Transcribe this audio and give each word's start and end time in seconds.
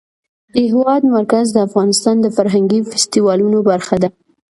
د 0.53 0.55
هېواد 0.71 1.01
مرکز 1.15 1.45
د 1.53 1.57
افغانستان 1.67 2.15
د 2.21 2.27
فرهنګي 2.35 2.79
فستیوالونو 2.89 3.57
برخه 3.69 3.95
ده. 4.03 4.09